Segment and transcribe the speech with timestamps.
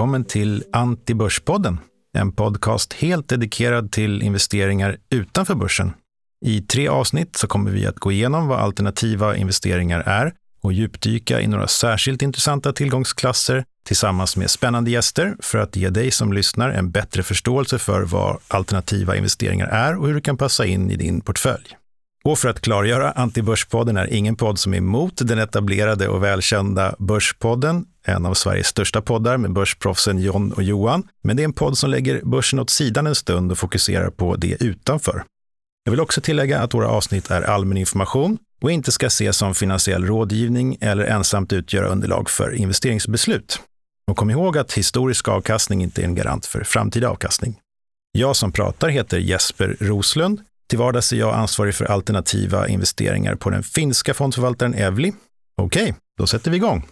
[0.00, 1.78] välkommen till Antibörspodden,
[2.18, 5.92] en podcast helt dedikerad till investeringar utanför börsen.
[6.46, 11.40] I tre avsnitt så kommer vi att gå igenom vad alternativa investeringar är och djupdyka
[11.40, 16.70] i några särskilt intressanta tillgångsklasser tillsammans med spännande gäster för att ge dig som lyssnar
[16.70, 20.96] en bättre förståelse för vad alternativa investeringar är och hur det kan passa in i
[20.96, 21.76] din portfölj.
[22.24, 26.94] Och för att klargöra, Antibörspodden är ingen podd som är emot den etablerade och välkända
[26.98, 31.08] Börspodden, en av Sveriges största poddar med börsproffsen John och Johan.
[31.22, 34.36] Men det är en podd som lägger börsen åt sidan en stund och fokuserar på
[34.36, 35.24] det utanför.
[35.84, 39.54] Jag vill också tillägga att våra avsnitt är allmän information och inte ska ses som
[39.54, 43.60] finansiell rådgivning eller ensamt utgöra underlag för investeringsbeslut.
[44.06, 47.56] Och kom ihåg att historisk avkastning inte är en garant för framtida avkastning.
[48.12, 50.40] Jag som pratar heter Jesper Roslund.
[50.70, 55.12] Till vardags är jag ansvarig för alternativa investeringar på den finska fondförvaltaren Evli.
[55.56, 56.86] Okej, då sätter vi igång.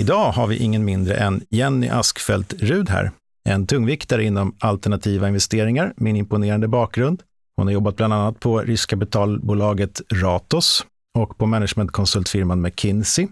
[0.00, 3.10] Idag har vi ingen mindre än Jenny Askfält Rud här,
[3.44, 7.22] en tungviktare inom alternativa investeringar med en imponerande bakgrund.
[7.56, 10.86] Hon har jobbat bland annat på riskkapitalbolaget Ratos
[11.18, 13.28] och på managementkonsultfirman McKinsey.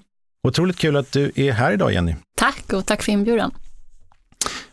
[0.48, 2.14] Otroligt kul att du är här idag, Jenny.
[2.36, 3.54] Tack och tack för inbjudan.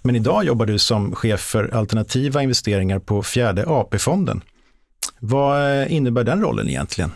[0.02, 4.42] Men idag jobbar du som chef för alternativa investeringar på fjärde AP-fonden.
[5.20, 7.12] Vad eh, innebär den rollen egentligen?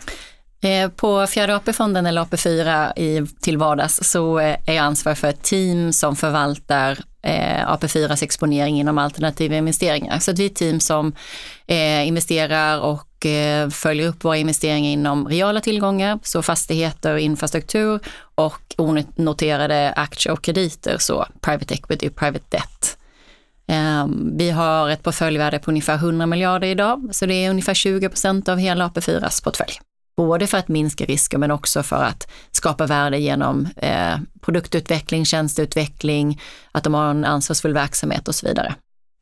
[0.60, 5.28] Eh, på fjärde AP-fonden eller AP4 i, till vardags så eh, är jag ansvarig för
[5.28, 10.18] ett team som förvaltar eh, AP4s exponering inom alternativa investeringar.
[10.18, 11.12] Så det är ett team som
[11.66, 18.00] eh, investerar och eh, följer upp våra investeringar inom reala tillgångar, så fastigheter, infrastruktur
[18.34, 22.95] och onoterade aktier och krediter, så private equity, private debt.
[23.68, 28.08] Ehm, vi har ett portföljvärde på ungefär 100 miljarder idag, så det är ungefär 20
[28.08, 29.80] procent av hela AP4s portfölj.
[30.16, 36.40] Både för att minska risker men också för att skapa värde genom eh, produktutveckling, tjänsteutveckling,
[36.72, 38.74] att de har en ansvarsfull verksamhet och så vidare.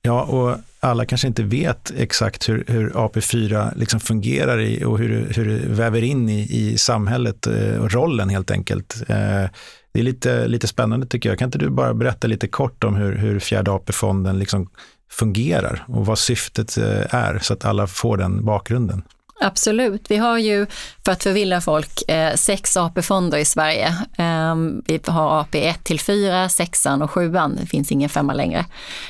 [0.03, 5.33] Ja, och alla kanske inte vet exakt hur, hur AP4 liksom fungerar i, och hur,
[5.35, 9.03] hur det väver in i, i samhället eh, och rollen helt enkelt.
[9.09, 9.45] Eh,
[9.93, 11.39] det är lite, lite spännande tycker jag.
[11.39, 14.71] Kan inte du bara berätta lite kort om hur, hur fjärde AP-fonden liksom
[15.11, 19.03] fungerar och vad syftet eh, är så att alla får den bakgrunden?
[19.41, 20.11] Absolut.
[20.11, 20.67] Vi har ju,
[21.05, 23.95] för att förvilla folk, eh, sex AP-fonder i Sverige.
[24.19, 28.65] Ehm, vi har AP 1 till 4, 6 och 7, det finns ingen femma längre.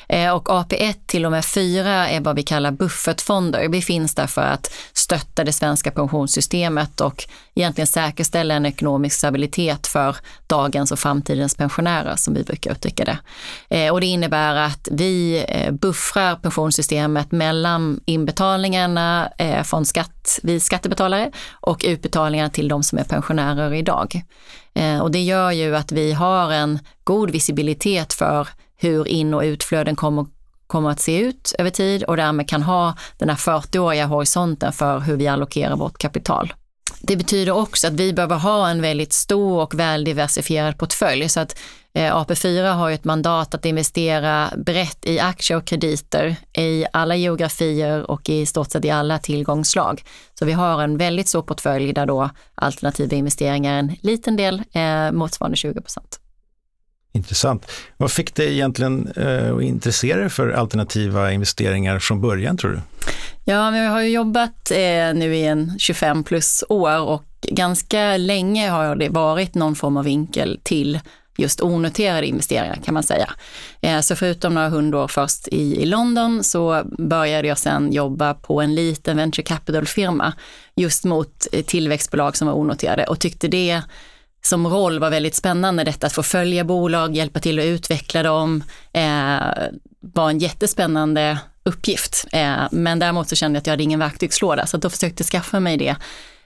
[0.08, 3.68] Eh, och AP 1 till och med 4 är vad vi kallar buffertfonder.
[3.68, 7.24] Vi finns där för att stötta det svenska pensionssystemet och
[7.54, 10.16] egentligen säkerställa en ekonomisk stabilitet för
[10.46, 13.18] dagens och framtidens pensionärer, som vi brukar uttrycka det.
[13.76, 20.60] Eh, och det innebär att vi eh, buffrar pensionssystemet mellan inbetalningarna eh, från skatt vi
[20.60, 24.22] skattebetalare och utbetalningar till de som är pensionärer idag.
[24.74, 29.42] Eh, och det gör ju att vi har en god visibilitet för hur in och
[29.42, 30.26] utflöden kommer
[30.66, 34.98] kommer att se ut över tid och därmed kan ha den här 40-åriga horisonten för
[34.98, 36.52] hur vi allokerar vårt kapital.
[37.06, 41.40] Det betyder också att vi behöver ha en väldigt stor och väl diversifierad portfölj så
[41.40, 41.58] att
[41.94, 48.10] eh, AP4 har ett mandat att investera brett i aktier och krediter i alla geografier
[48.10, 50.02] och i stort sett i alla tillgångsslag.
[50.38, 54.62] Så vi har en väldigt stor portfölj där då alternativa investeringar är en liten del,
[54.72, 56.20] eh, motsvarande 20 procent.
[57.14, 57.70] Intressant.
[57.96, 62.80] Vad fick dig egentligen eh, att intressera dig för alternativa investeringar från början tror du?
[63.44, 68.16] Ja, men jag har ju jobbat eh, nu i en 25 plus år och ganska
[68.16, 71.00] länge har det varit någon form av vinkel till
[71.36, 73.30] just onoterade investeringar kan man säga.
[73.80, 78.60] Eh, så förutom några hundår först i, i London så började jag sen jobba på
[78.60, 80.32] en liten venture capital-firma
[80.76, 83.82] just mot eh, tillväxtbolag som var onoterade och tyckte det
[84.46, 88.64] som roll var väldigt spännande detta att få följa bolag, hjälpa till att utveckla dem,
[88.92, 89.38] eh,
[90.00, 92.26] var en jättespännande uppgift.
[92.32, 95.26] Eh, men däremot så kände jag att jag hade ingen verktygslåda så då försökte jag
[95.26, 95.96] skaffa mig det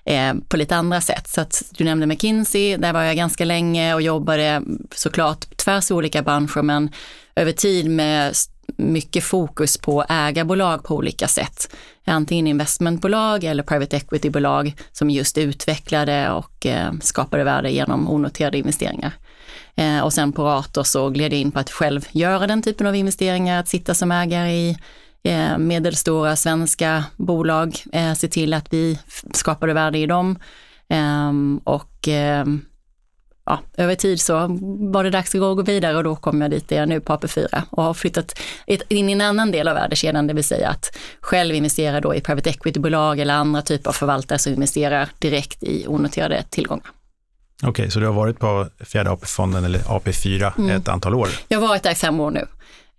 [0.04, 1.28] eh, på lite andra sätt.
[1.28, 4.62] Så att du nämnde McKinsey, där var jag ganska länge och jobbade
[4.94, 6.90] såklart tvärs i olika branscher men
[7.36, 8.34] över tid med
[8.76, 11.74] mycket fokus på ägarbolag på olika sätt.
[12.08, 19.12] Antingen investmentbolag eller private equity-bolag som just utvecklade och eh, skapade värde genom onoterade investeringar.
[19.76, 22.86] Eh, och sen på Rator så gled jag in på att själv göra den typen
[22.86, 24.76] av investeringar, att sitta som ägare i
[25.22, 28.98] eh, medelstora svenska bolag, eh, se till att vi
[29.32, 30.38] skapade värde i dem.
[30.88, 32.60] Ehm, och ehm,
[33.48, 34.58] ja, över tid så
[34.92, 37.12] var det dags att gå vidare och då kom jag dit där jag nu på
[37.12, 38.40] AP4 och har flyttat
[38.88, 42.20] in i en annan del av värdekedjan, det vill säga att själv investera då i
[42.20, 46.90] private equity-bolag eller andra typer av förvaltare som investerar direkt i onoterade tillgångar.
[47.62, 50.76] Okej, så du har varit på fjärde AP-fonden eller AP4 mm.
[50.76, 51.28] ett antal år?
[51.48, 52.46] Jag har varit där i fem år nu.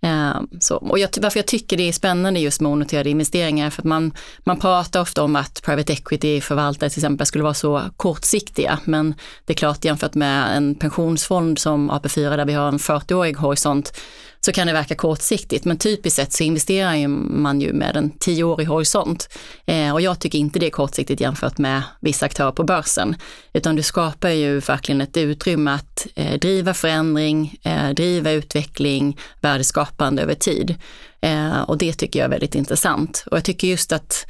[0.02, 3.82] Ehm, så, och jag, varför jag tycker det är spännande just med onoterade investeringar för
[3.82, 8.78] att man, man pratar ofta om att private equity-förvaltare till exempel skulle vara så kortsiktiga.
[8.84, 9.14] Men
[9.44, 13.92] det är klart jämfört med en pensionsfond som AP4 där vi har en 40-årig horisont
[14.40, 15.64] så kan det verka kortsiktigt.
[15.64, 19.28] Men typiskt sett så investerar man ju med en tioårig horisont.
[19.66, 23.16] Eh, och jag tycker inte det är kortsiktigt jämfört med vissa aktörer på börsen.
[23.52, 30.22] Utan du skapar ju verkligen ett utrymme att eh, driva förändring, eh, driva utveckling, värdeskapande
[30.22, 30.74] över tid.
[31.20, 33.24] Eh, och det tycker jag är väldigt intressant.
[33.30, 34.26] Och jag tycker just att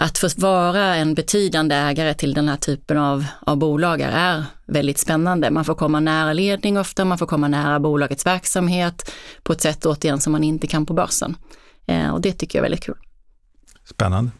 [0.00, 4.98] att få vara en betydande ägare till den här typen av, av bolag är väldigt
[4.98, 5.50] spännande.
[5.50, 9.12] Man får komma nära ledning ofta, man får komma nära bolagets verksamhet
[9.42, 11.36] på ett sätt återigen som man inte kan på börsen.
[11.86, 12.96] Eh, och det tycker jag är väldigt kul.
[13.84, 14.30] Spännande.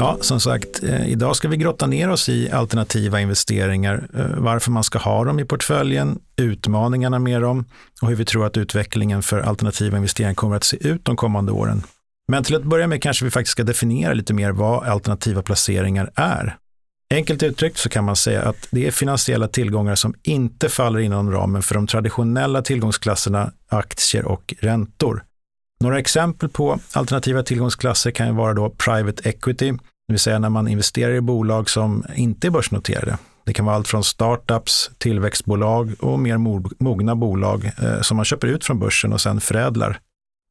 [0.00, 4.70] Ja, som sagt, eh, idag ska vi grotta ner oss i alternativa investeringar, eh, varför
[4.70, 7.64] man ska ha dem i portföljen, utmaningarna med dem
[8.02, 11.52] och hur vi tror att utvecklingen för alternativa investeringar kommer att se ut de kommande
[11.52, 11.82] åren.
[12.28, 16.10] Men till att börja med kanske vi faktiskt ska definiera lite mer vad alternativa placeringar
[16.14, 16.56] är.
[17.14, 21.32] Enkelt uttryckt så kan man säga att det är finansiella tillgångar som inte faller inom
[21.32, 25.24] ramen för de traditionella tillgångsklasserna aktier och räntor.
[25.80, 29.72] Några exempel på alternativa tillgångsklasser kan ju vara då private equity,
[30.10, 33.18] det vill säga när man investerar i bolag som inte är börsnoterade.
[33.44, 36.38] Det kan vara allt från startups, tillväxtbolag och mer
[36.84, 39.98] mogna bolag eh, som man köper ut från börsen och sen förädlar.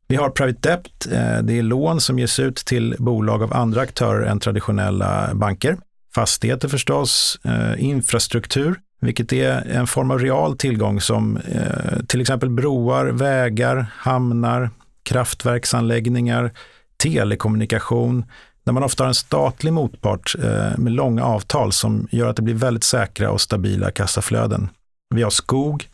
[0.07, 3.81] Vi har private debt, eh, det är lån som ges ut till bolag av andra
[3.81, 5.77] aktörer än traditionella banker.
[6.15, 12.49] Fastigheter förstås, eh, infrastruktur, vilket är en form av real tillgång som eh, till exempel
[12.49, 14.69] broar, vägar, hamnar,
[15.03, 16.51] kraftverksanläggningar,
[16.97, 18.25] telekommunikation,
[18.69, 22.41] där man ofta har en statlig motpart eh, med långa avtal som gör att det
[22.41, 24.69] blir väldigt säkra och stabila kassaflöden.
[25.15, 25.87] Vi har skog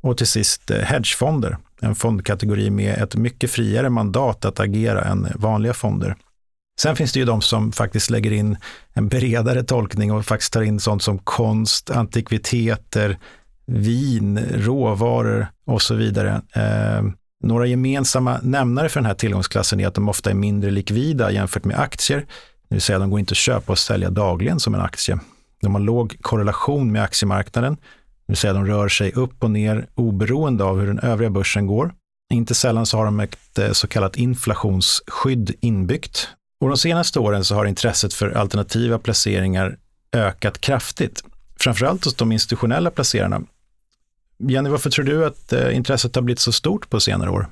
[0.00, 5.28] och till sist eh, hedgefonder, en fondkategori med ett mycket friare mandat att agera än
[5.34, 6.16] vanliga fonder.
[6.80, 8.56] Sen finns det ju de som faktiskt lägger in
[8.92, 13.18] en bredare tolkning och faktiskt tar in sånt som konst, antikviteter,
[13.66, 16.42] vin, råvaror och så vidare.
[16.52, 17.02] Eh,
[17.42, 21.64] några gemensamma nämnare för den här tillgångsklassen är att de ofta är mindre likvida jämfört
[21.64, 22.26] med aktier,
[22.68, 25.18] det vill säga de går inte att köpa och sälja dagligen som en aktie.
[25.62, 27.80] De har låg korrelation med aktiemarknaden, det
[28.26, 31.94] vill säga de rör sig upp och ner oberoende av hur den övriga börsen går.
[32.34, 36.28] Inte sällan så har de ett eh, så kallat inflationsskydd inbyggt.
[36.60, 39.76] Och de senaste åren så har intresset för alternativa placeringar
[40.12, 41.24] ökat kraftigt.
[41.60, 43.42] Framförallt hos de institutionella placerarna
[44.48, 47.48] Jenny, varför tror du att eh, intresset har blivit så stort på senare år?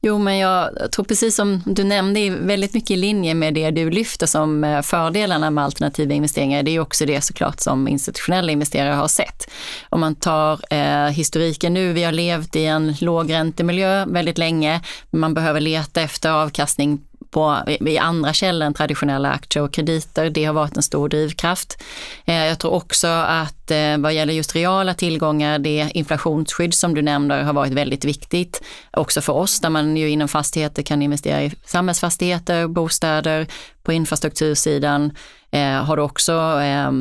[0.00, 3.90] Jo, men jag tror precis som du nämnde, väldigt mycket i linje med det du
[3.90, 6.62] lyfter som eh, fördelarna med alternativa investeringar.
[6.62, 9.50] Det är också det såklart som institutionella investerare har sett.
[9.88, 14.80] Om man tar eh, historiken nu, vi har levt i en lågräntemiljö väldigt länge.
[15.10, 20.30] Man behöver leta efter avkastning på, i andra källor än traditionella aktier och krediter.
[20.30, 21.82] Det har varit en stor drivkraft.
[22.24, 27.02] Eh, jag tror också att eh, vad gäller just reala tillgångar, det inflationsskydd som du
[27.02, 28.62] nämner har varit väldigt viktigt.
[28.92, 33.46] Också för oss där man ju inom fastigheter kan investera i samhällsfastigheter, bostäder,
[33.88, 35.12] på infrastruktursidan
[35.50, 36.92] eh, har du också eh,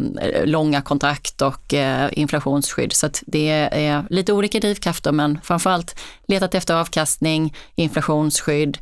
[0.45, 2.93] långa kontrakt och eh, inflationsskydd.
[2.93, 8.77] Så det är lite olika drivkrafter men framförallt letat efter avkastning, inflationsskydd,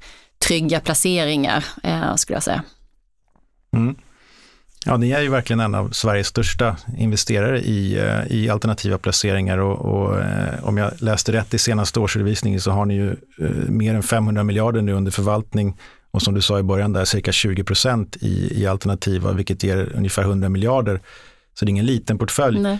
[0.47, 2.63] trygga placeringar eh, skulle jag säga.
[3.73, 3.95] Mm.
[4.87, 9.57] Ja, ni är ju verkligen en av Sveriges största investerare i, eh, i alternativa placeringar
[9.57, 13.49] och, och eh, om jag läste rätt i senaste årsredovisningen så har ni ju eh,
[13.69, 15.77] mer än 500 miljarder nu under förvaltning
[16.11, 19.91] och som du sa i början där cirka 20 procent i, i alternativa vilket ger
[19.95, 21.01] ungefär 100 miljarder.
[21.53, 22.59] Så det är ingen liten portfölj.
[22.59, 22.79] Nej.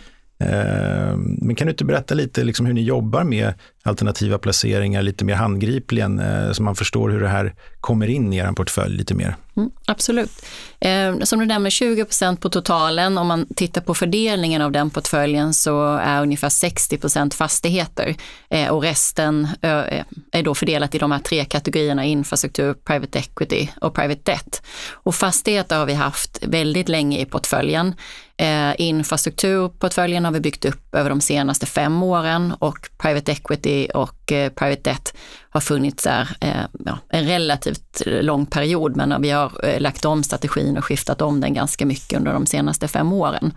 [1.18, 3.54] Men kan du inte berätta lite liksom hur ni jobbar med
[3.86, 8.38] alternativa placeringar lite mer handgripligen eh, så man förstår hur det här kommer in i
[8.38, 9.36] er portfölj lite mer?
[9.58, 10.46] Mm, absolut.
[10.80, 13.18] Eh, som du nämner, 20% på totalen.
[13.18, 18.16] Om man tittar på fördelningen av den portföljen så är ungefär 60% fastigheter
[18.50, 23.70] eh, och resten eh, är då fördelat i de här tre kategorierna infrastruktur, private equity
[23.82, 24.62] och private debt.
[24.92, 27.96] Och fastigheter har vi haft väldigt länge i portföljen.
[28.38, 34.32] Eh, infrastrukturportföljen har vi byggt upp över de senaste fem åren och private equity och
[34.32, 35.14] eh, private debt
[35.50, 40.24] har funnits där eh, ja, en relativt lång period men vi har eh, lagt om
[40.24, 43.54] strategin och skiftat om den ganska mycket under de senaste fem åren.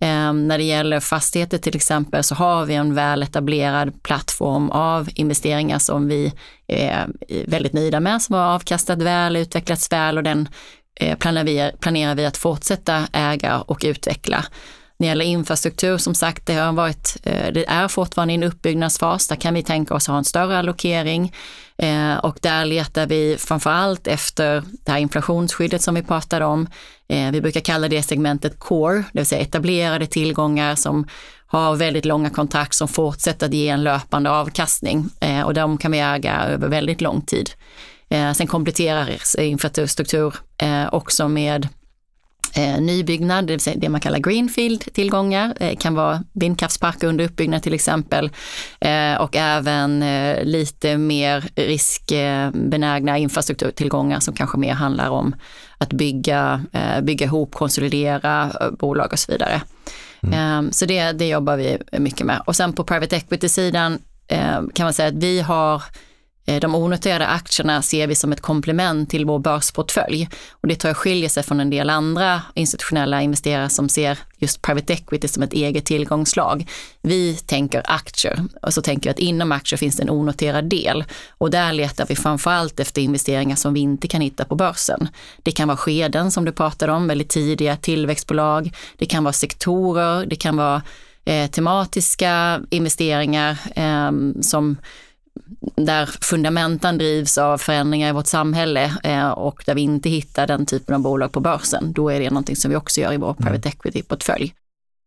[0.00, 5.08] Ehm, när det gäller fastigheter till exempel så har vi en väl etablerad plattform av
[5.14, 6.32] investeringar som vi
[6.66, 7.06] är
[7.46, 10.48] väldigt nöjda med, som har avkastat väl, utvecklats väl och den
[11.18, 14.44] planerar vi, planerar vi att fortsätta äga och utveckla.
[15.00, 18.42] När det gäller infrastruktur, som sagt, det, har varit, eh, det är fortfarande i en
[18.42, 19.28] uppbyggnadsfas.
[19.28, 21.32] Där kan vi tänka oss att ha en större allokering
[21.78, 26.68] eh, och där letar vi framför allt efter det här inflationsskyddet som vi pratade om.
[27.08, 31.06] Eh, vi brukar kalla det segmentet core, det vill säga etablerade tillgångar som
[31.46, 35.10] har väldigt långa kontrakt som fortsätter att ge en löpande avkastning
[35.44, 37.50] och de kan vi äga över väldigt lång tid.
[38.36, 40.34] Sen kompletterar infrastruktur
[40.90, 41.68] också med
[42.54, 47.62] eh, nybyggnad, det vill säga det man kallar greenfield-tillgångar, eh, kan vara vindkraftsparker under uppbyggnad
[47.62, 48.30] till exempel
[48.80, 55.34] eh, och även eh, lite mer riskbenägna infrastrukturtillgångar som kanske mer handlar om
[55.78, 59.62] att bygga, eh, bygga ihop, konsolidera bolag och så vidare.
[60.22, 60.34] Mm.
[60.38, 62.42] Ehm, så det, det jobbar vi mycket med.
[62.46, 63.98] Och sen på private equity-sidan
[64.74, 66.09] kan man säga att vi har Eh,
[66.50, 70.88] Eh, de onoterade aktierna ser vi som ett komplement till vår börsportfölj och det tror
[70.88, 75.42] jag skiljer sig från en del andra institutionella investerare som ser just private equity som
[75.42, 76.70] ett eget tillgångslag.
[77.02, 81.04] Vi tänker aktier och så tänker vi att inom aktier finns det en onoterad del
[81.38, 85.08] och där letar vi framförallt efter investeringar som vi inte kan hitta på börsen.
[85.42, 88.72] Det kan vara skeden som du pratade om, väldigt tidiga tillväxtbolag.
[88.96, 90.82] Det kan vara sektorer, det kan vara
[91.24, 94.10] eh, tematiska investeringar eh,
[94.42, 94.76] som
[95.76, 100.66] där fundamenten drivs av förändringar i vårt samhälle eh, och där vi inte hittar den
[100.66, 103.34] typen av bolag på börsen, då är det någonting som vi också gör i vår
[103.34, 103.72] private mm.
[103.78, 104.54] equity-portfölj.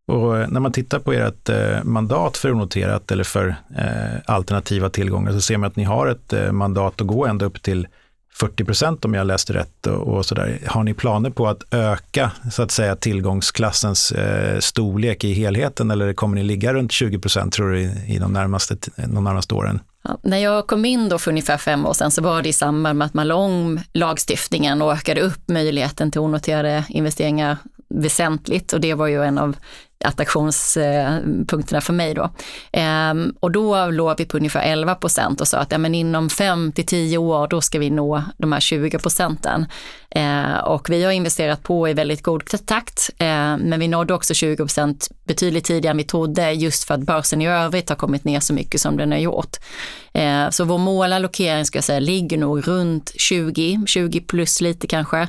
[0.08, 3.56] Och eh, när man tittar på ert eh, mandat för onoterat eller för
[4.25, 7.88] alternativa tillgångar så ser man att ni har ett mandat att gå ända upp till
[8.36, 10.60] 40 procent om jag läste rätt och, sådär.
[10.68, 16.13] Har ni planer på att öka så att säga tillgångsklassens eh, storlek i helheten eller
[16.13, 19.80] kommer ni ligga runt 20 procent tror du i, de, närmaste, de närmaste åren?
[20.04, 22.54] Ja, när jag kom in då för ungefär fem år sedan så var det i
[22.54, 27.58] samband med att man la om lagstiftningen och ökade upp möjligheten till onoterade investeringar
[27.90, 29.56] väsentligt och det var ju en av
[30.03, 32.29] attraktionspunkterna för mig då.
[32.72, 36.29] Ehm, och då låg vi på ungefär 11 procent och sa att ja, men inom
[36.29, 39.65] 5 till 10 år då ska vi nå de här 20 procenten.
[40.10, 44.33] Ehm, och vi har investerat på i väldigt god takt, ehm, men vi nådde också
[44.33, 48.24] 20 procent betydligt tidigare än vi trodde just för att börsen i övrigt har kommit
[48.24, 49.57] ner så mycket som den har gjort.
[50.50, 55.27] Så vår målallokering ska jag säga ligger nog runt 20, 20 plus lite kanske.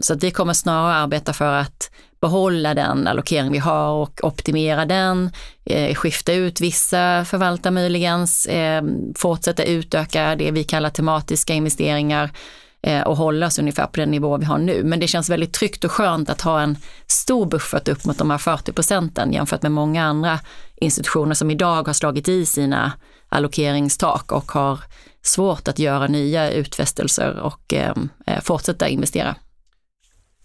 [0.00, 1.90] Så att vi kommer snarare arbeta för att
[2.22, 5.30] behålla den allokering vi har och optimera den,
[5.64, 8.82] eh, skifta ut vissa förvaltare möjligen, eh,
[9.16, 12.30] fortsätta utöka det vi kallar tematiska investeringar
[12.82, 14.84] eh, och hålla oss ungefär på den nivå vi har nu.
[14.84, 16.76] Men det känns väldigt tryggt och skönt att ha en
[17.06, 20.40] stor buffert upp mot de här 40 procenten jämfört med många andra
[20.76, 22.92] institutioner som idag har slagit i sina
[23.28, 24.80] allokeringstak och har
[25.22, 27.94] svårt att göra nya utfästelser och eh,
[28.26, 29.36] eh fortsätta investera.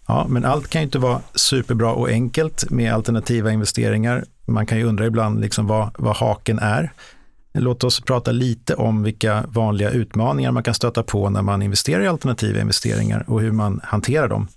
[0.08, 4.24] Ja, men allt kan ju inte vara superbra och enkelt med alternativa investeringar.
[4.46, 6.92] Man kan ju undra ibland liksom vad, vad haken är.
[7.54, 12.02] Låt oss prata lite om vilka vanliga utmaningar man kan stöta på när man investerar
[12.02, 14.48] i alternativa investeringar och hur man hanterar dem.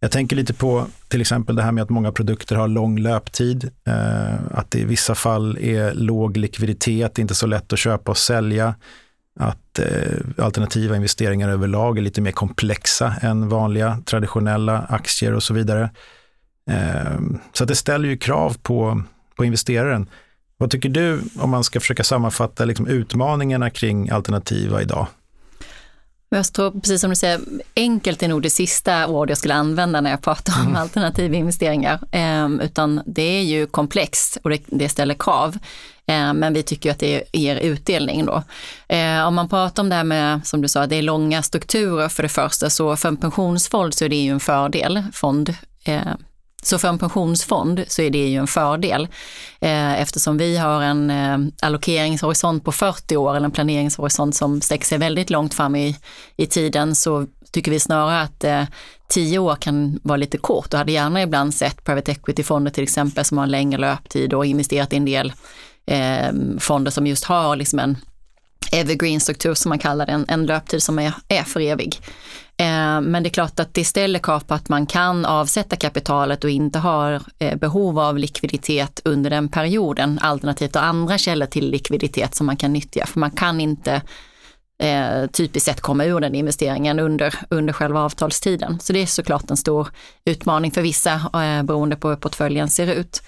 [0.00, 3.70] Jag tänker lite på till exempel det här med att många produkter har lång löptid,
[3.86, 8.18] eh, att det i vissa fall är låg likviditet, inte så lätt att köpa och
[8.18, 8.74] sälja
[9.40, 15.54] att eh, alternativa investeringar överlag är lite mer komplexa än vanliga traditionella aktier och så
[15.54, 15.90] vidare.
[16.70, 17.20] Eh,
[17.52, 19.02] så det ställer ju krav på,
[19.36, 20.08] på investeraren.
[20.56, 25.06] Vad tycker du om man ska försöka sammanfatta liksom, utmaningarna kring alternativa idag?
[26.34, 27.40] Jag tror, precis som du säger,
[27.76, 30.76] enkelt är nog det sista ord jag skulle använda när jag pratar om mm.
[30.76, 32.00] alternativa investeringar.
[32.10, 35.58] Eh, utan det är ju komplext och det, ställer krav.
[36.06, 38.42] Eh, men vi tycker att det ger utdelning då.
[38.88, 42.08] Eh, om man pratar om det här med, som du sa, det är långa strukturer
[42.08, 45.02] för det första, så för en pensionsfond så är det ju en fördel.
[45.12, 45.54] Fond,
[46.66, 49.08] så för en pensionsfond så är det ju en fördel
[49.60, 54.86] eh, eftersom vi har en eh, allokeringshorisont på 40 år eller en planeringshorisont som sträcker
[54.86, 55.96] sig väldigt långt fram i,
[56.36, 58.64] i tiden så tycker vi snarare att eh,
[59.08, 63.24] 10 år kan vara lite kort och hade gärna ibland sett private equity-fonder till exempel
[63.24, 65.32] som har en längre löptid och investerat i en del
[65.86, 67.96] eh, fonder som just har liksom en
[68.72, 72.00] evergreen-struktur som man kallar det, en, en löptid som är, är för evig.
[72.56, 76.44] Eh, men det är klart att det ställer krav på att man kan avsätta kapitalet
[76.44, 82.34] och inte har eh, behov av likviditet under den perioden, alternativt andra källor till likviditet
[82.34, 83.06] som man kan nyttja.
[83.06, 84.02] För man kan inte
[84.78, 88.80] eh, typiskt sett komma ur den investeringen under, under själva avtalstiden.
[88.80, 89.88] Så det är såklart en stor
[90.24, 93.22] utmaning för vissa eh, beroende på hur portföljen ser ut.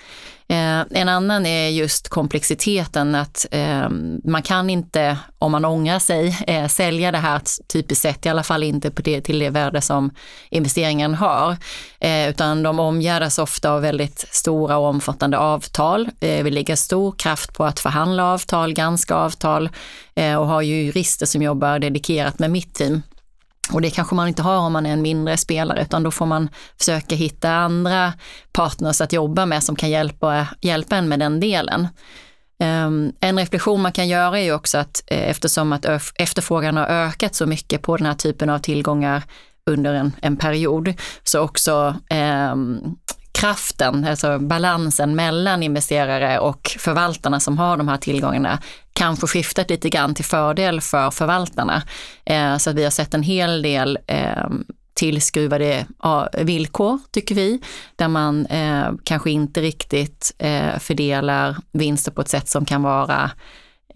[0.48, 3.88] Eh, en annan är just komplexiteten att eh,
[4.24, 7.40] man kan inte, om man ångrar sig, eh, sälja det här
[7.72, 10.10] typiskt sett, i alla fall inte på det, till det värde som
[10.50, 11.56] investeringen har.
[12.00, 16.08] Eh, utan de omgärdas ofta av väldigt stora och omfattande avtal.
[16.20, 19.68] Eh, vi lägger stor kraft på att förhandla avtal, granska avtal
[20.14, 23.02] eh, och har ju jurister som jobbar dedikerat med mitt team
[23.72, 26.26] och det kanske man inte har om man är en mindre spelare, utan då får
[26.26, 28.12] man försöka hitta andra
[28.52, 31.88] partners att jobba med som kan hjälpa, hjälpa en med den delen.
[32.62, 36.86] Um, en reflektion man kan göra är ju också att eh, eftersom att efterfrågan har
[36.86, 39.22] ökat så mycket på den här typen av tillgångar
[39.70, 41.94] under en, en period, så också
[42.52, 42.96] um,
[43.36, 48.58] kraften, alltså balansen mellan investerare och förvaltarna som har de här tillgångarna
[48.92, 51.82] kanske skiftat lite grann till fördel för förvaltarna.
[52.24, 54.48] Eh, så att vi har sett en hel del eh,
[54.94, 55.86] tillskruvade
[56.38, 57.60] villkor, tycker vi,
[57.96, 63.30] där man eh, kanske inte riktigt eh, fördelar vinster på ett sätt som kan vara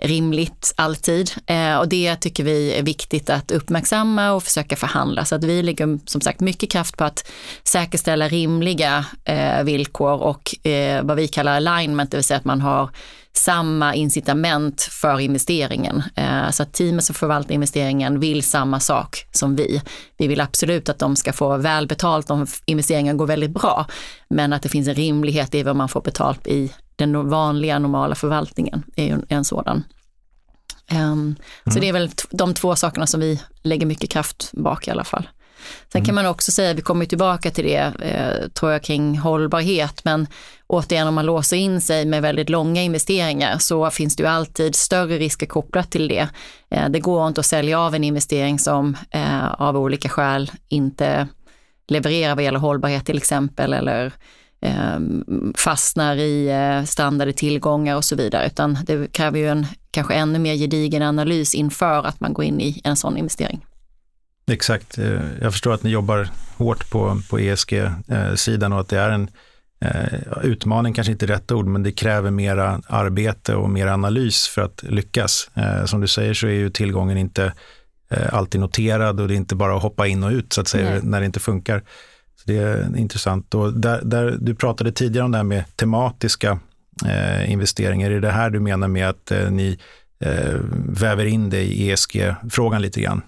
[0.02, 1.30] rimligt alltid.
[1.46, 5.24] Eh, och det tycker vi är viktigt att uppmärksamma och försöka förhandla.
[5.24, 7.30] Så att vi lägger som sagt mycket kraft på att
[7.64, 12.60] säkerställa rimliga eh, villkor och eh, vad vi kallar alignment, det vill säga att man
[12.60, 12.90] har
[13.32, 16.02] samma incitament för investeringen.
[16.14, 19.82] Eh, så att teamet som förvaltar investeringen vill samma sak som vi.
[20.18, 23.86] Vi vill absolut att de ska få väl betalt om investeringen går väldigt bra,
[24.28, 28.14] men att det finns en rimlighet i vad man får betalt i den vanliga normala
[28.14, 29.84] förvaltningen är ju en sådan.
[30.92, 31.36] Um, mm.
[31.72, 35.04] Så det är väl de två sakerna som vi lägger mycket kraft bak i alla
[35.04, 35.28] fall.
[35.92, 36.06] Sen mm.
[36.06, 40.26] kan man också säga, vi kommer tillbaka till det, eh, tror jag, kring hållbarhet, men
[40.66, 44.74] återigen om man låser in sig med väldigt långa investeringar så finns det ju alltid
[44.74, 46.28] större risker kopplat till det.
[46.70, 51.28] Eh, det går inte att sälja av en investering som eh, av olika skäl inte
[51.88, 54.12] levererar vad gäller hållbarhet till exempel, eller Ehm,
[55.56, 60.38] fastnar i eh, strandade tillgångar och så vidare, utan det kräver ju en kanske ännu
[60.38, 63.66] mer gedigen analys inför att man går in i en sån investering.
[64.50, 64.98] Exakt.
[64.98, 69.30] Eh, jag förstår att ni jobbar hårt på, på ESG-sidan och att det är en
[69.80, 74.62] eh, utmaning, kanske inte rätt ord, men det kräver mera arbete och mer analys för
[74.62, 75.50] att lyckas.
[75.54, 77.52] Eh, som du säger så är ju tillgången inte
[78.10, 80.68] eh, alltid noterad och det är inte bara att hoppa in och ut så att
[80.68, 81.00] säga Nej.
[81.02, 81.82] när det inte funkar.
[82.40, 83.54] Så det är intressant.
[83.54, 86.58] Och där, där, du pratade tidigare om det här med tematiska
[87.06, 88.10] eh, investeringar.
[88.10, 89.78] Är det här du menar med att eh, ni
[90.20, 90.54] eh,
[90.88, 93.22] väver in det i ESG-frågan lite grann?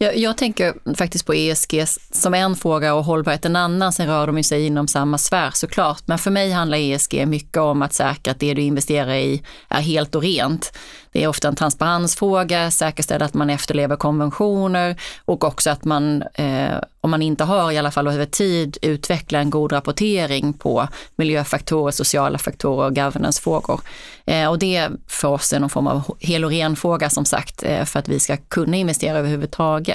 [0.00, 3.92] Jag, jag, tänker faktiskt på ESG som en fråga och hållbarhet en annan.
[3.92, 6.02] Sen rör de ju sig inom samma sfär såklart.
[6.06, 9.80] Men för mig handlar ESG mycket om att säkra att det du investerar i är
[9.80, 10.72] helt och rent.
[11.12, 16.76] Det är ofta en transparensfråga, säkerställa att man efterlever konventioner och också att man, eh,
[17.00, 21.92] om man inte har i alla fall över tid, utveckla en god rapportering på miljöfaktorer,
[21.92, 23.80] sociala faktorer och governancefrågor.
[24.26, 27.62] Eh, och det för oss är någon form av hel och ren fråga som sagt,
[27.62, 29.87] eh, för att vi ska kunna investera överhuvudtaget.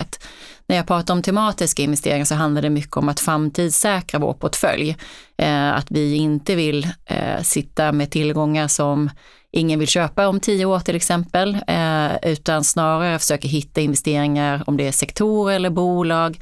[0.67, 4.97] När jag pratar om tematiska investeringar så handlar det mycket om att framtidssäkra vår portfölj.
[5.37, 9.09] Eh, att vi inte vill eh, sitta med tillgångar som
[9.51, 14.77] ingen vill köpa om tio år till exempel, eh, utan snarare försöker hitta investeringar, om
[14.77, 16.39] det är sektorer eller bolag,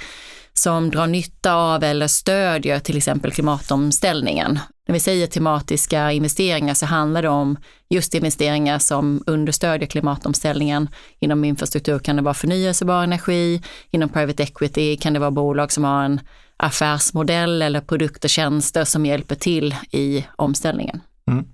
[0.53, 4.59] som drar nytta av eller stödjer till exempel klimatomställningen.
[4.91, 7.57] När vi säger tematiska investeringar så handlar det om
[7.89, 10.89] just investeringar som understödjer klimatomställningen.
[11.19, 15.83] Inom infrastruktur kan det vara förnyelsebar energi, inom private equity kan det vara bolag som
[15.83, 16.19] har en
[16.57, 21.01] affärsmodell eller produkter och tjänster som hjälper till i omställningen.
[21.27, 21.45] Mm.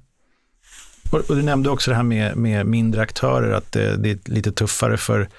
[1.11, 4.51] Och, du nämnde också det här med, med mindre aktörer, att det, det, är lite
[4.51, 5.29] tuffare för,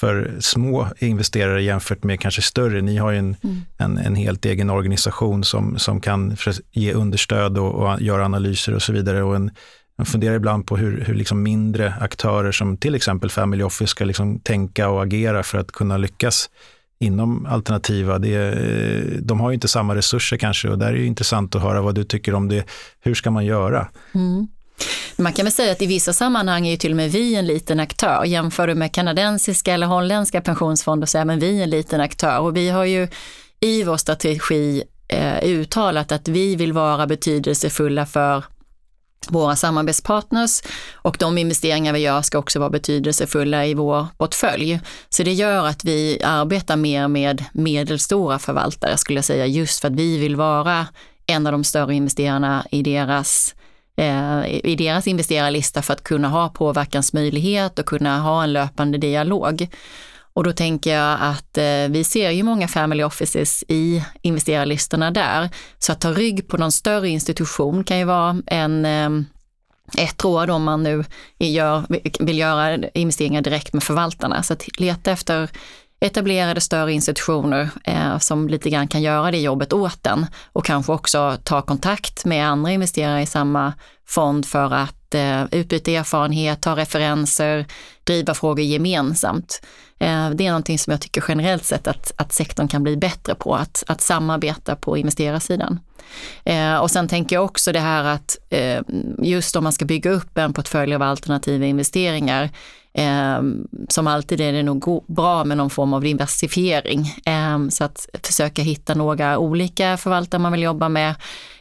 [0.00, 2.80] för små investerare jämfört med kanske större.
[2.80, 3.60] Ni har ju en, mm.
[3.76, 6.36] en, en, helt egen organisation som, som kan
[6.72, 9.22] ge understöd och, och göra analyser och så vidare.
[9.22, 9.50] Och en,
[9.98, 14.04] man funderar ibland på hur, hur liksom mindre aktörer som till exempel Family Office ska
[14.04, 16.50] liksom tänka och agera för att kunna lyckas
[17.00, 18.18] inom alternativa.
[18.18, 18.54] Det,
[19.20, 21.94] de har ju inte samma resurser kanske och där är det intressant att höra vad
[21.94, 22.64] du tycker om det.
[23.00, 23.88] Hur ska man göra?
[24.14, 24.48] Mm.
[25.20, 27.46] Man kan väl säga att i vissa sammanhang är ju till och med vi en
[27.46, 28.24] liten aktör.
[28.24, 32.56] Jämför du med kanadensiska eller holländska pensionsfonder så är men vi en liten aktör och
[32.56, 33.08] vi har ju
[33.60, 38.44] i vår strategi eh, uttalat att vi vill vara betydelsefulla för
[39.28, 40.62] våra samarbetspartners
[40.94, 44.80] och de investeringar vi gör ska också vara betydelsefulla i vår portfölj.
[45.08, 49.88] Så det gör att vi arbetar mer med medelstora förvaltare skulle jag säga, just för
[49.88, 50.86] att vi vill vara
[51.26, 53.59] en av de större investerarna i deras Eh,
[54.00, 59.68] Eh, i deras investerarlista för att kunna ha påverkansmöjlighet och kunna ha en löpande dialog.
[60.32, 65.48] Och då tänker jag att eh, vi ser ju många family offices i investerarlistorna där.
[65.78, 69.10] Så att ta rygg på någon större institution kan ju vara en eh,
[69.98, 71.04] ett råd om man nu
[71.38, 71.84] gör,
[72.24, 74.42] vill göra investeringar direkt med förvaltarna.
[74.42, 75.48] Så att leta efter
[76.00, 80.92] etablerade större institutioner eh, som lite grann kan göra det jobbet åt den och kanske
[80.92, 83.72] också ta kontakt med andra investerare i samma
[84.06, 87.66] fond för att eh, utbyta erfarenhet, ta referenser,
[88.04, 89.62] driva frågor gemensamt.
[89.98, 93.34] Eh, det är någonting som jag tycker generellt sett att, att sektorn kan bli bättre
[93.34, 95.80] på, att, att samarbeta på investerarsidan.
[96.44, 98.80] Eh, och sen tänker jag också det här att eh,
[99.18, 102.50] just om man ska bygga upp en portfölj av alternativa investeringar
[102.92, 103.42] Eh,
[103.88, 107.14] som alltid är det nog bra med någon form av diversifiering.
[107.26, 111.14] Eh, så att försöka hitta några olika förvaltare man vill jobba med.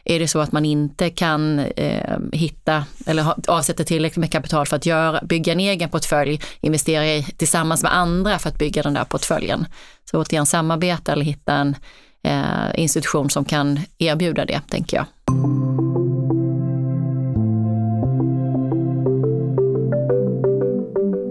[0.04, 4.66] Är det så att man inte kan eh, hitta eller ha, avsätta tillräckligt med kapital
[4.66, 8.84] för att göra, bygga en egen portfölj, investera i, tillsammans med andra för att bygga
[8.84, 9.66] den där portföljen.
[10.12, 11.76] Så återigen samarbeta eller hitta en
[12.24, 15.06] eh, institution som kan erbjuda det, tänker jag.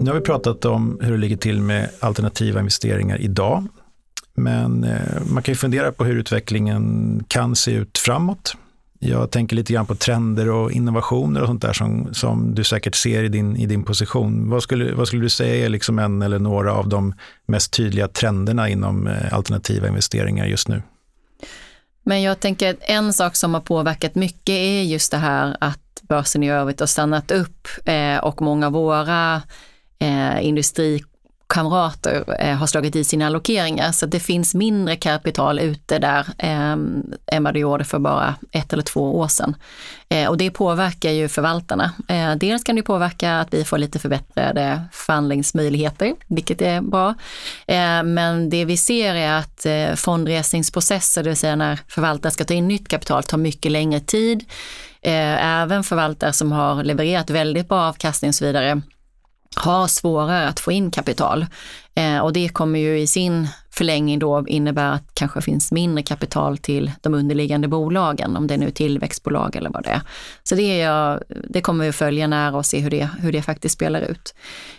[0.01, 3.67] Nu har vi pratat om hur det ligger till med alternativa investeringar idag.
[4.33, 8.55] Men eh, man kan ju fundera på hur utvecklingen kan se ut framåt.
[8.99, 12.95] Jag tänker lite grann på trender och innovationer och sånt där som, som du säkert
[12.95, 14.49] ser i din, i din position.
[14.49, 17.13] Vad skulle, vad skulle du säga är liksom en eller några av de
[17.45, 20.81] mest tydliga trenderna inom eh, alternativa investeringar just nu?
[22.03, 26.01] Men jag tänker att en sak som har påverkat mycket är just det här att
[26.01, 29.41] börsen i övrigt har stannat upp eh, och många av våra
[29.99, 33.91] eh, industrikamrater eh, har slagit i sina allokeringar.
[33.91, 36.77] Så det finns mindre kapital ute där eh,
[37.31, 39.55] än vad det gjorde för bara ett eller två år sedan.
[40.09, 41.91] Eh, och det påverkar ju förvaltarna.
[42.07, 47.15] Eh, dels kan det påverka att vi får lite förbättrade förhandlingsmöjligheter, vilket är bra.
[47.67, 52.43] Eh, men det vi ser är att eh, fondresningsprocesser, det vill säga när förvaltare ska
[52.43, 54.45] ta in nytt kapital, tar mycket längre tid.
[55.01, 58.81] Eh, även förvaltare som har levererat väldigt bra avkastning och så vidare
[59.55, 61.45] har svårare att få in kapital.
[61.95, 66.57] Eh, och det kommer ju i sin förlängning då innebära att kanske finns mindre kapital
[66.57, 70.01] till de underliggande bolagen, om det är nu är tillväxtbolag eller vad det är.
[70.43, 73.41] Så det, är det kommer vi att följa nära och se hur det, hur det
[73.41, 74.35] faktiskt spelar ut.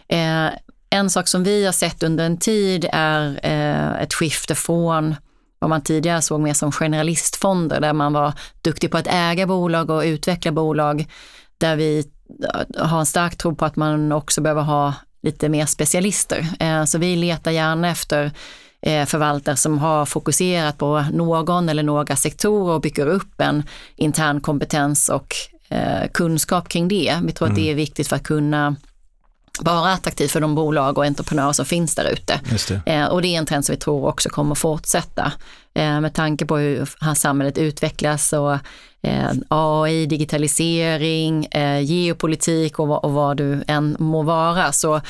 [0.09, 0.46] Eh,
[0.90, 5.14] en sak som vi har sett under en tid är eh, ett skifte från
[5.59, 9.90] vad man tidigare såg mer som generalistfonder, där man var duktig på att äga bolag
[9.90, 11.06] och utveckla bolag,
[11.59, 12.04] där vi
[12.79, 16.47] har en stark tro på att man också behöver ha lite mer specialister.
[16.61, 18.33] Eh, så vi letar gärna efter
[18.83, 23.62] eh, förvaltare som har fokuserat på någon eller några sektorer och bygger upp en
[23.97, 25.35] intern kompetens och
[25.69, 27.19] eh, kunskap kring det.
[27.23, 27.53] Vi tror mm.
[27.53, 27.73] att det mm.
[27.73, 28.77] är viktigt för att kunna
[29.61, 32.40] vara attraktiv för de bolag och entreprenörer som finns där ute.
[33.11, 35.33] Och det är en trend som vi tror också kommer fortsätta.
[35.74, 38.52] Eh, med tanke på hur samhället utvecklas och
[39.02, 45.00] eh, AI, digitalisering, eh, geopolitik och, och vad du än må vara så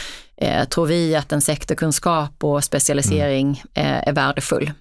[0.69, 4.03] tror vi att en sektorkunskap och specialisering mm.
[4.07, 4.73] är värdefull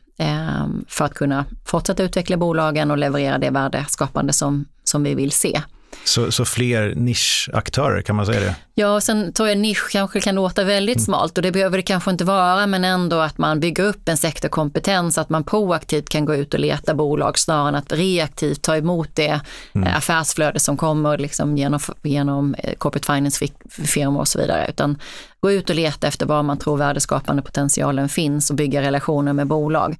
[0.87, 5.61] för att kunna fortsätta utveckla bolagen och leverera det värdeskapande som, som vi vill se.
[6.04, 8.56] Så, så fler nischaktörer, kan man säga det?
[8.73, 11.06] Ja, och sen tror jag nisch kanske kan låta väldigt mm.
[11.06, 14.17] smalt och det behöver det kanske inte vara, men ändå att man bygger upp en
[14.17, 18.78] sektorkompetens, att man proaktivt kan gå ut och leta bolag snarare än att reaktivt ta
[18.78, 19.41] emot det
[19.73, 19.88] mm.
[19.88, 24.97] Eh, affärsflöde som kommer liksom genom, genom eh, corporate finance-firmor och så vidare, utan
[25.39, 29.47] gå ut och leta efter var man tror värdeskapande potentialen finns och bygga relationer med
[29.47, 29.95] bolag.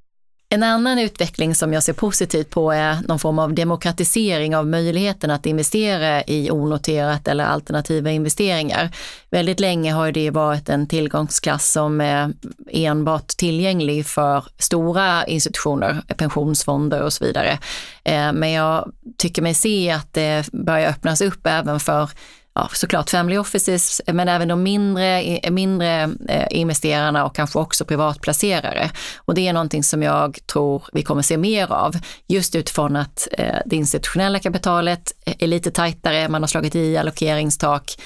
[0.52, 5.30] En annan utveckling som jag ser positivt på är någon form av demokratisering av möjligheten
[5.30, 8.90] att investera i onoterat eller alternativa investeringar.
[9.30, 12.32] Väldigt länge har det varit en tillgångsklass som är
[12.70, 17.58] enbart tillgänglig för stora institutioner, pensionsfonder och så vidare.
[18.04, 22.10] Eh, men jag tycker mig se att det börjar öppnas upp även för
[22.54, 28.90] ja, såklart family offices, men även de mindre, mindre eh, investerarna och kanske också privatplacerare.
[29.16, 33.28] Och det är någonting som jag tror vi kommer se mer av, just utifrån att
[33.32, 37.96] eh, det institutionella kapitalet är lite tajtare, man har slagit i allokeringstak.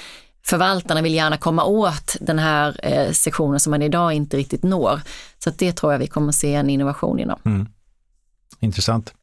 [0.46, 5.00] Förvaltarna vill gärna komma åt den här eh, sektionen som man idag inte riktigt når.
[5.44, 7.40] Så det tror jag vi kommer se en innovation inom.
[7.44, 7.68] Mm.
[8.61, 9.14] Intressant.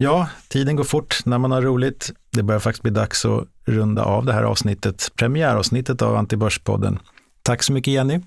[0.00, 2.12] Ja, tiden går fort när man har roligt.
[2.30, 6.98] Det börjar faktiskt bli dags att runda av det här avsnittet, premiäravsnittet av Antibörspodden.
[7.42, 8.20] Tack så mycket Jenny.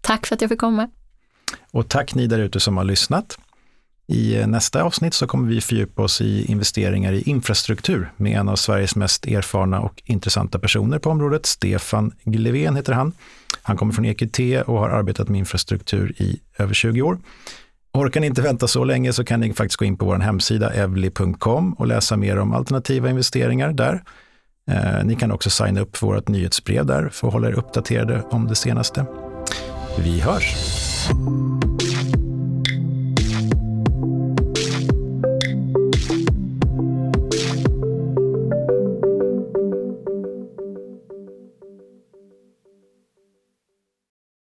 [0.00, 0.90] Tack för att jag fick komma.
[1.70, 3.38] Och tack ni där ute som har lyssnat.
[4.06, 8.56] I nästa avsnitt så kommer vi fördjupa oss i investeringar i infrastruktur med en av
[8.56, 11.46] Sveriges mest erfarna och intressanta personer på området.
[11.46, 13.12] Stefan Glevén heter han.
[13.62, 17.18] Han kommer från EQT och har arbetat med infrastruktur i över 20 år.
[17.92, 20.70] Orkar ni inte vänta så länge så kan ni faktiskt gå in på vår hemsida
[20.70, 24.02] evli.com och läsa mer om alternativa investeringar där.
[24.70, 28.22] Eh, ni kan också signa upp för vårt nyhetsbrev där för att hålla er uppdaterade
[28.30, 29.06] om det senaste.
[29.98, 30.56] Vi hörs!